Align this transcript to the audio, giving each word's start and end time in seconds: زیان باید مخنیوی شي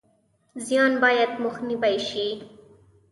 زیان 0.65 0.93
باید 1.03 1.29
مخنیوی 1.45 1.97
شي 2.09 2.27